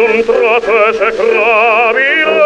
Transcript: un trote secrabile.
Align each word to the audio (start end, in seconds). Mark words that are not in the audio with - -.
un 0.00 0.22
trote 0.24 0.92
secrabile. 0.98 2.45